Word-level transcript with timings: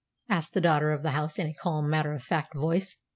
asked 0.29 0.55
the 0.55 0.61
daughter 0.61 0.89
of 0.91 1.03
the 1.03 1.11
house 1.11 1.37
in 1.37 1.45
a 1.45 1.53
calm, 1.53 1.87
matter 1.87 2.11
of 2.13 2.23
fact 2.23 2.55
voice. 2.55 2.95